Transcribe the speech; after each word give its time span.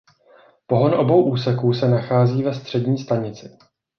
Pohon 0.67 0.93
obou 0.93 1.23
úseků 1.31 1.73
se 1.73 1.87
nachází 1.87 2.43
ve 2.43 2.53
střední 2.53 2.97
stanici. 2.97 3.57